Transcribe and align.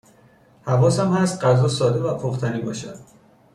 حواسم 0.65 1.13
هست 1.13 1.43
غذا 1.43 1.67
ساده 1.67 1.99
و 1.99 2.17
پختنی 2.19 2.61
باشد 2.61 2.97